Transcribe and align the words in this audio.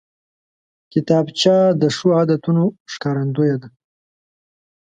کتابچه 0.93 1.55
د 1.81 1.83
ښو 1.95 2.07
عادتونو 2.19 2.63
ښکارندوی 2.91 3.53
ده 3.61 3.69